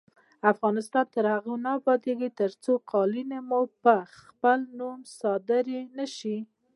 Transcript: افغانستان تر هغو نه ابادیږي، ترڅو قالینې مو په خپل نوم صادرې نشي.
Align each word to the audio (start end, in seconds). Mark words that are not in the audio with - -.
افغانستان 0.51 1.05
تر 1.15 1.25
هغو 1.33 1.53
نه 1.65 1.69
ابادیږي، 1.79 2.29
ترڅو 2.39 2.73
قالینې 2.91 3.39
مو 3.49 3.61
په 3.83 3.95
خپل 4.17 4.59
نوم 4.77 4.99
صادرې 5.19 5.81
نشي. 5.97 6.37